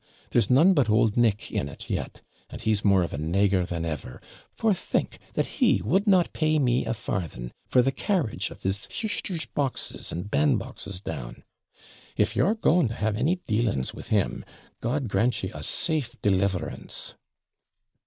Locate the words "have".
12.95-13.15